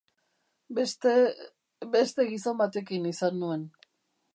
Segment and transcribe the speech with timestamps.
[0.79, 1.13] Beste...
[1.97, 3.73] beste gizon batekin izan nuen.